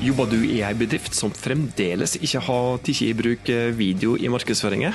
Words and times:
Jobber 0.00 0.30
du 0.32 0.38
i 0.48 0.62
ei 0.64 0.72
bedrift 0.72 1.12
som 1.12 1.28
fremdeles 1.36 2.14
ikke 2.24 2.40
har 2.46 2.78
tatt 2.80 3.02
i 3.04 3.10
bruk 3.12 3.50
video 3.76 4.14
i 4.16 4.30
markedsføringen? 4.32 4.94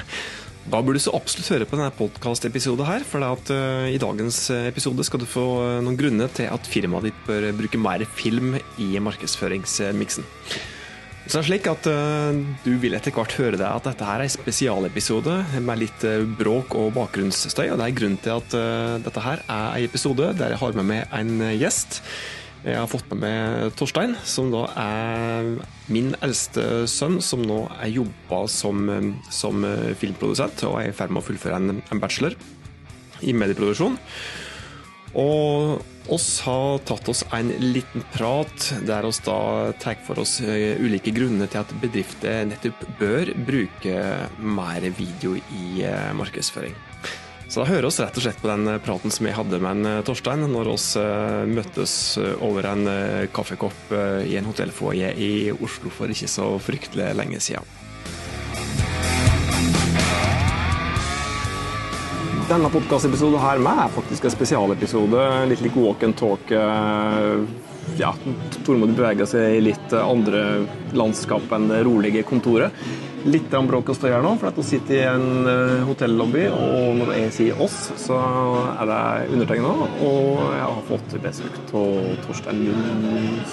Da 0.66 0.80
burde 0.82 0.98
du 0.98 1.04
så 1.04 1.14
absolutt 1.14 1.52
høre 1.54 1.66
på 1.70 1.78
denne 1.78 1.94
podkastepisoden 1.94 2.88
her, 2.88 3.04
for 3.06 3.22
at, 3.22 3.52
uh, 3.54 3.86
i 3.86 4.00
dagens 4.02 4.40
episode 4.64 5.04
skal 5.06 5.22
du 5.22 5.28
få 5.30 5.44
noen 5.86 5.98
grunner 6.00 6.32
til 6.34 6.50
at 6.50 6.66
firmaet 6.66 7.12
ditt 7.12 7.20
bør 7.28 7.52
bruke 7.54 7.78
mer 7.78 8.02
film 8.18 8.56
i 8.82 8.88
markedsføringsmiksen. 8.98 10.26
Så 11.26 11.36
det 11.36 11.42
er 11.42 11.48
slik 11.48 11.68
at 11.70 11.88
Du 12.66 12.72
vil 12.82 12.94
etter 12.94 13.14
hvert 13.14 13.34
høre 13.38 13.58
deg 13.58 13.66
at 13.66 13.86
dette 13.86 14.06
her 14.06 14.22
er 14.22 14.26
en 14.26 14.34
spesialepisode 14.34 15.38
med 15.58 15.82
litt 15.82 16.06
bråk 16.38 16.74
og 16.78 16.92
bakgrunnsstøy. 16.98 17.72
og 17.74 17.80
Det 17.82 17.86
er 17.86 17.96
grunnen 17.98 18.22
til 18.22 18.36
at 18.38 18.58
dette 19.06 19.24
her 19.26 19.42
er 19.42 19.80
en 19.80 19.88
episode 19.90 20.34
der 20.38 20.54
jeg 20.54 20.62
har 20.62 20.78
med 20.78 20.86
meg 20.86 21.18
en 21.18 21.42
gjest. 21.58 22.04
Jeg 22.66 22.80
har 22.82 22.90
fått 22.90 23.12
med 23.14 23.22
meg 23.22 23.76
Torstein, 23.78 24.16
som 24.26 24.50
da 24.50 24.64
er 24.82 25.52
min 25.94 26.16
eldste 26.26 26.86
sønn, 26.90 27.20
som 27.22 27.44
nå 27.46 27.60
er 27.78 27.94
jobba 27.94 28.40
som, 28.50 28.90
som, 29.30 29.62
filmprodusent 30.02 30.66
og 30.66 30.80
er 30.82 30.90
i 30.90 30.96
ferd 30.98 31.14
med 31.14 31.22
å 31.22 31.28
fullføre 31.28 31.60
en, 31.62 31.84
en 31.94 32.02
bachelor 32.02 32.34
i 33.22 33.36
medieproduksjon. 33.38 34.00
Og 35.16 36.10
oss 36.12 36.28
har 36.46 36.82
tatt 36.90 37.08
oss 37.10 37.24
en 37.34 37.54
liten 37.62 38.04
prat 38.14 38.66
der 38.86 39.06
oss 39.08 39.22
da 39.26 39.72
tar 39.82 40.02
for 40.06 40.20
oss 40.22 40.38
eh, 40.44 40.76
ulike 40.82 41.14
grunner 41.16 41.50
til 41.50 41.64
at 41.64 41.72
bedrifter 41.82 42.44
nettopp 42.50 42.84
bør 43.00 43.32
bruke 43.48 44.02
mer 44.42 44.90
video 44.98 45.38
i 45.38 45.86
eh, 45.88 46.12
markedsføring. 46.18 46.76
Så 47.48 47.62
da 47.62 47.68
hører 47.70 47.86
oss 47.86 48.00
rett 48.02 48.16
og 48.18 48.24
slett 48.26 48.40
på 48.42 48.50
den 48.50 48.66
praten 48.82 49.14
som 49.14 49.28
jeg 49.28 49.38
hadde 49.38 49.60
med 49.62 49.78
en 49.78 49.90
eh, 49.90 50.04
Torstein 50.06 50.42
når 50.50 50.72
oss 50.74 50.88
uh, 50.98 51.46
møttes 51.46 51.94
eh, 52.18 52.34
over 52.44 52.66
en 52.72 52.88
kaffekopp 53.36 53.94
i 54.26 54.34
en 54.40 54.48
hotellfoajé 54.50 55.12
i 55.22 55.32
Oslo 55.54 55.92
for 55.94 56.10
ikke 56.12 56.30
så 56.32 56.48
fryktelig 56.62 57.12
lenge 57.18 57.42
siden. 57.44 57.68
Denne 62.50 62.70
podkastepisoden 62.70 63.42
her 63.42 63.62
med 63.62 63.86
er 63.86 63.94
faktisk 63.94 64.26
en 64.26 64.34
spesialepisode. 64.34 65.22
Litt 65.50 65.64
lik 65.66 65.78
walk 65.82 66.04
and 66.06 66.18
talk. 66.18 66.52
Ja, 68.00 68.12
Tormod 68.66 68.96
beveger 68.98 69.30
seg 69.30 69.58
i 69.58 69.64
litt 69.64 69.94
andre 69.96 70.66
landskap 70.98 71.52
enn 71.56 71.70
det 71.72 71.84
rolige 71.88 72.26
kontoret 72.28 72.74
litt 73.26 73.50
bråk 73.50 73.90
å 73.90 73.96
stå 73.98 74.10
her 74.12 74.24
nå, 74.24 74.36
for 74.40 74.52
at 74.52 74.60
hun 74.60 74.66
sitter 74.66 74.96
i 75.00 75.04
en 75.10 75.50
eh, 75.50 75.84
hotellobby. 75.88 76.46
Og 76.54 77.00
når 77.00 77.12
jeg 77.18 77.32
sier 77.38 77.64
oss, 77.64 77.78
så 78.00 78.18
er 78.76 78.90
det 78.90 79.00
undertegna. 79.34 79.72
Og 80.06 80.44
jeg 80.44 80.62
har 80.62 80.84
fått 80.90 81.16
besøk 81.24 81.58
av 81.80 82.12
Torstein 82.26 82.62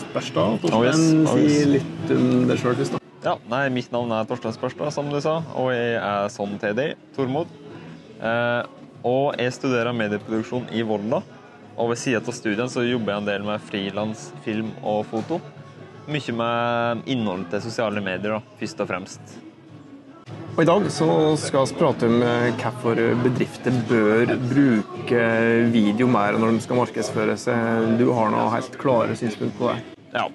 Sperstad. 0.02 0.60
Torstein, 0.66 1.24
oh 1.24 1.38
si 1.38 1.64
litt 1.70 2.14
om 2.16 2.44
deg 2.50 2.60
sjøl 2.60 2.76
først. 2.80 3.00
Ja, 3.22 3.36
nei, 3.48 3.64
Mitt 3.72 3.92
navn 3.94 4.12
er 4.12 4.28
Torstein 4.28 4.54
Spørstad, 4.56 4.92
som 4.94 5.08
du 5.12 5.20
sa, 5.24 5.38
og 5.56 5.72
jeg 5.72 5.96
er 6.00 6.32
sånn 6.34 6.58
til 6.62 6.76
deg, 6.76 6.96
Tormod. 7.16 7.52
Eh, 8.20 8.62
og 9.08 9.40
jeg 9.40 9.54
studerer 9.56 9.96
medieproduksjon 9.96 10.68
i 10.74 10.84
Volda. 10.86 11.22
Og 11.76 11.92
ved 11.92 12.00
siden 12.00 12.26
av 12.28 12.36
studien 12.36 12.68
så 12.70 12.84
jobber 12.84 13.14
jeg 13.14 13.22
en 13.22 13.30
del 13.30 13.46
med 13.46 13.64
frilans, 13.64 14.28
film 14.44 14.74
og 14.82 15.06
foto. 15.08 15.40
Mye 16.10 16.34
med 16.34 17.08
innhold 17.10 17.46
til 17.52 17.62
sosiale 17.64 18.02
medier, 18.04 18.36
da, 18.36 18.58
først 18.60 18.82
og 18.82 18.90
fremst. 18.90 19.40
Og 20.52 20.60
I 20.60 20.68
dag 20.68 20.84
så 20.92 21.06
skal 21.40 21.64
vi 21.64 21.76
prate 21.78 22.08
om 22.10 22.18
eh, 22.26 22.50
hvorfor 22.60 22.98
bedrifter 23.22 23.76
bør 23.88 24.34
bruke 24.50 25.22
video 25.72 26.08
mer 26.12 26.36
når 26.36 26.58
de 26.58 26.64
skal 26.66 26.76
markedsføre 26.76 27.38
seg. 27.40 27.94
Du 27.96 28.10
har 28.12 28.28
noe 28.34 28.50
helt 28.52 28.76
klare 28.80 29.16
synspunkt 29.16 29.56
på 29.56 29.70
det? 29.70 29.78
Ja. 30.12 30.26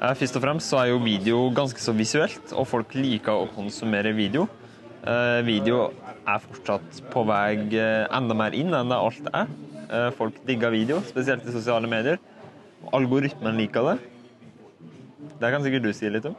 Eh, 0.00 0.16
først 0.18 0.40
og 0.40 0.42
fremst 0.42 0.72
så 0.72 0.80
er 0.80 0.90
jo 0.90 0.98
video 1.04 1.44
ganske 1.54 1.78
så 1.78 1.94
visuelt, 1.94 2.56
og 2.56 2.66
folk 2.72 2.96
liker 2.98 3.44
å 3.44 3.50
konsumere 3.54 4.10
video. 4.18 4.48
Eh, 5.06 5.38
video 5.46 5.92
er 6.26 6.42
fortsatt 6.42 7.04
på 7.14 7.22
vei 7.30 7.54
enda 7.70 8.34
mer 8.38 8.58
inn 8.58 8.74
enn 8.74 8.90
det 8.90 8.98
alt 8.98 9.30
er. 9.30 9.54
Folk 10.16 10.38
digger 10.48 10.72
video, 10.72 11.02
spesielt 11.04 11.44
i 11.44 11.52
sosiale 11.52 11.90
medier. 11.90 12.16
Algoritmen 12.96 13.58
liker 13.60 13.90
det. 13.90 13.98
Det 15.38 15.50
kan 15.52 15.64
sikkert 15.64 15.84
du 15.84 15.92
si 15.94 16.10
litt 16.10 16.26
om. 16.30 16.38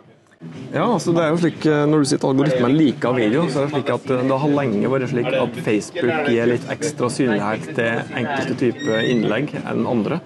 Ja, 0.73 0.87
altså 0.87 1.13
det 1.13 1.21
er 1.23 1.29
jo 1.31 1.39
slik 1.39 1.65
eh, 1.69 1.83
Når 1.87 2.01
du 2.01 2.07
sier 2.09 2.19
at 2.19 2.25
algoritmen 2.27 2.73
liker 2.75 3.13
video, 3.15 3.43
så 3.51 3.61
er 3.61 3.67
det 3.67 3.75
slik 3.75 3.91
at 3.93 4.09
eh, 4.11 4.23
det 4.27 4.39
har 4.41 4.55
lenge 4.57 4.89
vært 4.91 5.11
slik 5.11 5.29
at 5.29 5.59
Facebook 5.67 6.29
gir 6.31 6.49
litt 6.49 6.65
ekstra 6.73 7.09
synlighet 7.13 7.69
til 7.77 8.17
enkelte 8.21 8.57
typer 8.59 9.07
innlegg 9.07 9.53
enn 9.61 9.85
andre. 9.89 10.19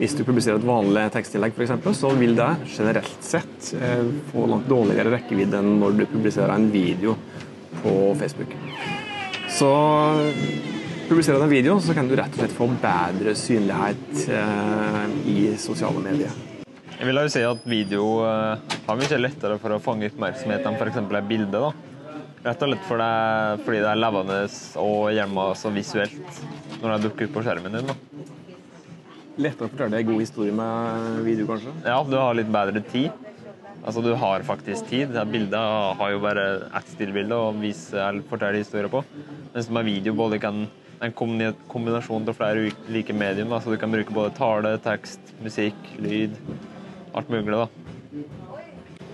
Hvis 0.00 0.16
du 0.18 0.24
publiserer 0.26 0.58
et 0.60 0.66
vanlig 0.66 1.06
tekstinnlegg 1.14 1.54
f.eks., 1.56 1.86
så 2.00 2.10
vil 2.18 2.34
det 2.38 2.50
generelt 2.74 3.24
sett 3.24 3.72
eh, 3.78 4.04
få 4.32 4.48
langt 4.50 4.68
dårligere 4.70 5.14
rekkevidde 5.14 5.62
enn 5.62 5.78
når 5.80 6.02
du 6.02 6.04
publiserer 6.10 6.52
en 6.56 6.68
video 6.74 7.16
på 7.80 7.96
Facebook. 8.20 8.58
Så 9.52 9.70
publiserer 11.12 11.38
du 11.38 11.44
en 11.44 11.50
video, 11.50 11.80
så 11.80 11.92
kan 11.92 12.06
du 12.08 12.14
rett 12.16 12.32
og 12.32 12.40
slett 12.40 12.52
få 12.56 12.66
bedre 12.80 13.34
synlighet 13.36 14.20
i 15.28 15.50
sosiale 15.60 16.00
medier. 16.00 16.32
Jeg 16.64 17.04
vil 17.04 17.20
jo 17.20 17.32
si 17.34 17.42
at 17.44 17.66
video 17.68 18.04
eh, 18.24 18.72
har 18.86 18.96
mye 18.96 19.18
lettere 19.18 19.58
for 19.60 19.74
å 19.74 19.80
fange 19.82 20.08
oppmerksomhet 20.08 20.64
enn 20.64 20.78
f.eks. 20.78 20.96
et 21.02 21.28
bilde. 21.28 21.52
da. 21.52 21.68
Rett 22.46 22.64
og 22.64 22.72
slett 22.72 22.88
for 22.88 23.02
det, 23.02 23.10
fordi 23.66 23.82
det 23.82 23.90
er 23.90 24.00
levende 24.00 24.40
og 24.80 25.12
hjemme 25.12 25.46
så 25.58 25.74
visuelt 25.74 26.42
når 26.80 26.94
det 26.94 26.98
dukker 27.04 27.28
opp 27.28 27.36
på 27.36 27.44
skjermen 27.44 27.76
din. 27.76 27.92
da. 27.92 27.98
Lettere 29.42 29.68
å 29.68 29.72
fortelle 29.74 30.00
en 30.00 30.10
god 30.14 30.24
historie 30.24 30.56
med 30.64 31.22
video, 31.28 31.48
kanskje? 31.50 31.76
Ja, 31.92 32.02
du 32.08 32.16
har 32.22 32.38
litt 32.38 32.52
bedre 32.56 32.84
tid. 32.88 33.10
Altså, 33.82 34.00
du 34.00 34.14
har 34.16 34.46
faktisk 34.48 34.88
tid. 34.88 35.12
Bilder 35.28 35.98
har 35.98 36.14
jo 36.14 36.24
bare 36.24 36.52
ett 36.70 36.94
stillbilde 36.94 37.36
å 37.36 37.52
vise 37.58 38.00
eller 38.00 38.24
fortelle 38.30 38.62
historier 38.62 38.88
på. 38.88 39.04
Mens 39.52 39.68
med 39.68 39.90
video 39.90 40.16
både 40.16 40.40
kan 40.40 40.70
en 41.02 41.12
kombinasjon 41.14 42.28
av 42.28 42.36
flere 42.38 42.70
like 42.92 43.14
medium. 43.14 43.50
Da, 43.50 43.60
så 43.60 43.72
du 43.72 43.78
kan 43.80 43.92
bruke 43.92 44.14
både 44.14 44.34
tale, 44.38 44.76
tekst, 44.84 45.34
musikk, 45.42 45.78
lyd 46.02 46.36
alt 47.12 47.28
mulig, 47.32 47.52
da. 47.52 47.66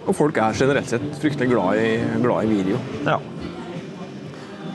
Og 0.09 0.15
folk 0.17 0.39
er 0.41 0.57
generelt 0.57 0.89
sett 0.89 1.05
fryktelig 1.21 1.51
glad 1.51 1.81
i, 1.81 1.89
glad 2.23 2.47
i 2.47 2.53
video. 2.53 2.81
Ja. 3.07 3.19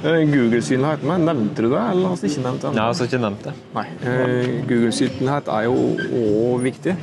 Eh, 0.04 0.26
Google-synlighet, 0.28 1.06
nevnte 1.08 1.64
du 1.64 1.70
det, 1.72 1.80
eller 1.80 2.10
har 2.12 2.20
du 2.20 2.28
ikke 2.28 2.44
nevnt 2.44 2.66
det? 2.66 2.74
Nei, 2.76 2.84
jeg 2.84 3.00
har 3.00 3.08
ikke 3.08 3.22
nevnt 3.24 3.46
det. 3.48 3.54
Nei. 3.78 3.86
Eh, 4.04 4.50
Google-synlighet 4.68 5.52
er 5.54 5.70
jo 5.70 5.78
òg 6.20 6.66
viktig 6.66 6.98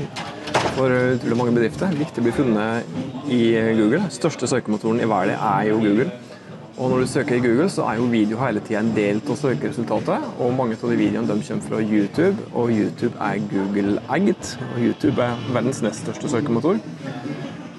for 0.77 0.93
utrolig 1.15 1.39
mange 1.41 1.55
bedrifter. 1.57 1.95
Viktig 1.97 2.21
å 2.21 2.27
bli 2.27 2.35
funnet 2.37 3.31
i 3.33 3.41
Google. 3.79 4.05
Største 4.13 4.51
søkemotoren 4.51 5.01
i 5.01 5.09
verden 5.09 5.39
er 5.39 5.71
jo 5.71 5.81
Google. 5.81 6.11
Og 6.79 6.91
når 6.91 7.03
du 7.03 7.07
søker 7.07 7.37
i 7.37 7.43
Google, 7.45 7.69
så 7.71 7.85
er 7.91 7.99
jo 7.99 8.07
video 8.13 8.39
hele 8.41 8.63
tida 8.65 8.81
en 8.81 8.93
del 8.97 9.21
av 9.21 9.37
søkeresultatet. 9.37 10.29
Og 10.41 10.55
mange 10.57 10.79
av 10.79 10.93
de 10.93 10.99
videoene 11.01 11.29
de 11.29 11.47
kommer 11.49 11.67
fra 11.67 11.81
YouTube, 11.83 12.47
og 12.55 12.73
YouTube 12.73 13.17
er 13.21 13.43
Google-eid. 13.51 14.55
Og 14.71 14.79
YouTube 14.87 15.23
er 15.25 15.45
verdens 15.53 15.83
nest 15.85 16.05
største 16.07 16.31
søkemotor. 16.33 16.81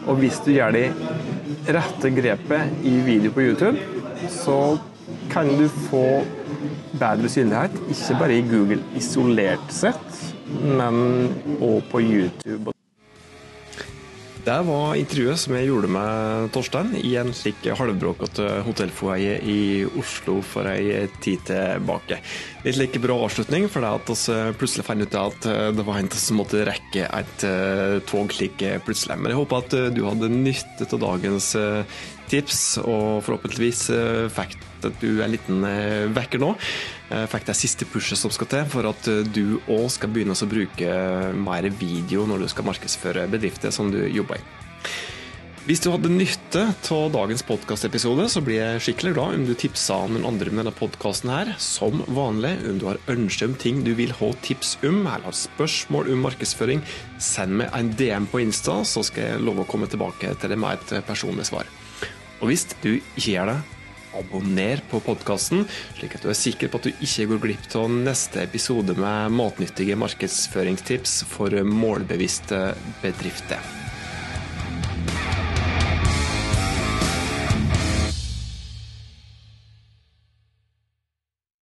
Og 0.08 0.16
hvis 0.22 0.40
du 0.46 0.52
gjør 0.54 0.76
de 0.76 0.86
rette 1.70 2.14
grepet 2.18 2.86
i 2.86 2.96
video 3.06 3.32
på 3.32 3.46
YouTube, 3.48 3.78
så 4.30 4.78
kan 5.32 5.48
du 5.58 5.68
få 5.68 6.06
bedre 7.00 7.30
synlighet, 7.30 7.72
ikke 7.90 8.20
bare 8.20 8.38
i 8.38 8.46
Google 8.50 8.84
isolert 8.98 9.74
sett, 9.74 10.22
men 10.62 11.32
òg 11.62 11.82
på 11.92 12.04
YouTube. 12.04 12.71
Det 14.42 14.56
var 14.66 14.96
intervjuet 14.98 15.38
som 15.38 15.54
jeg 15.54 15.68
gjorde 15.68 15.90
med 15.94 16.48
Torstein 16.56 16.96
i 16.98 17.12
en 17.20 17.30
slik 17.36 17.68
halvbråkete 17.78 18.48
hotellfoaie 18.66 19.36
i 19.46 19.58
Oslo 20.00 20.40
for 20.42 20.66
ei 20.72 21.04
tid 21.22 21.44
tilbake. 21.46 22.18
Litt 22.66 22.80
like 22.80 23.02
bra 23.04 23.20
avslutning, 23.28 23.68
for 23.70 23.86
det 23.86 23.92
at 24.00 24.10
vi 24.10 24.58
plutselig 24.58 24.88
fant 24.88 25.06
ut 25.06 25.20
at 25.20 25.46
det 25.78 25.86
var 25.86 26.00
en 26.00 26.10
som 26.16 26.42
måtte 26.42 26.66
rekke 26.66 27.06
et 27.06 27.46
eh, 27.46 28.00
tog 28.10 28.34
slik 28.34 28.66
plutselig. 28.88 29.20
Men 29.20 29.36
jeg 29.36 29.42
håper 29.44 29.62
at 29.62 29.78
du 29.94 30.02
hadde 30.08 30.32
nytte 30.34 30.90
av 30.90 31.04
dagens 31.06 31.52
eh, 31.62 32.02
tips, 32.32 32.62
og 32.82 33.22
forhåpentligvis 33.28 33.86
eh, 33.96 34.26
fikk 34.32 34.58
du 35.02 35.22
en 35.22 35.30
liten 35.30 35.66
vekker 36.16 36.42
nå. 36.42 36.56
Eh, 37.12 37.28
fikk 37.28 37.48
det 37.50 37.58
siste 37.60 37.88
pushet 37.92 38.20
som 38.20 38.32
skal 38.32 38.48
til 38.52 38.68
for 38.72 38.88
at 38.88 39.08
eh, 39.12 39.26
du 39.28 39.60
òg 39.68 39.90
skal 39.92 40.12
begynne 40.14 40.36
å 40.36 40.50
bruke 40.50 40.98
mer 41.36 41.68
video 41.76 42.28
når 42.30 42.46
du 42.46 42.52
skal 42.52 42.68
markedsføre 42.70 43.28
bedrifter 43.32 43.74
som 43.76 43.92
du 43.92 44.00
jobber 44.08 44.40
i. 44.40 44.46
Hvis 45.62 45.84
du 45.84 45.92
hadde 45.94 46.10
nytte 46.10 46.64
av 46.74 47.12
dagens 47.14 47.44
podkastepisode, 47.46 48.24
så 48.34 48.42
blir 48.42 48.58
jeg 48.58 48.80
skikkelig 48.82 49.12
glad 49.14 49.36
om 49.38 49.44
du 49.46 49.52
tipsa 49.54 50.00
noen 50.10 50.26
andre 50.32 50.50
med 50.50 50.64
denne 50.64 50.74
podkasten 50.74 51.30
her. 51.30 51.52
Som 51.62 52.02
vanlig, 52.10 52.56
om 52.66 52.80
du 52.82 52.88
har 52.90 53.02
ønske 53.14 53.46
om 53.46 53.54
ting 53.62 53.84
du 53.86 53.92
vil 54.00 54.16
ha 54.18 54.32
tips 54.42 54.80
om, 54.82 55.04
eller 55.04 55.28
har 55.28 55.38
spørsmål 55.38 56.10
om 56.16 56.26
markedsføring, 56.26 56.82
send 57.22 57.60
meg 57.62 57.70
en 57.78 57.94
DM 57.94 58.26
på 58.32 58.42
Insta, 58.42 58.80
så 58.90 59.06
skal 59.06 59.36
jeg 59.36 59.46
love 59.46 59.62
å 59.62 59.70
komme 59.70 59.92
tilbake 59.92 60.34
til 60.42 60.56
det 60.56 60.58
med 60.64 60.82
et 60.82 61.06
personlig 61.06 61.46
svar. 61.52 61.70
Og 62.42 62.50
hvis 62.50 62.66
du 62.82 62.96
ikke 62.98 63.36
gjør 63.36 63.54
det, 63.54 63.60
abonner 64.18 64.82
på 64.92 65.00
podkasten, 65.06 65.64
slik 65.96 66.18
at 66.18 66.26
du 66.26 66.32
er 66.32 66.38
sikker 66.38 66.72
på 66.72 66.82
at 66.82 66.90
du 66.90 67.06
ikke 67.06 67.28
går 67.32 67.44
glipp 67.46 67.76
av 67.80 67.92
neste 67.94 68.44
episode 68.44 68.98
med 69.00 69.38
matnyttige 69.38 69.96
markedsføringstips 70.00 71.22
for 71.32 71.62
målbevisste 71.64 72.66
bedrifter. 73.06 73.81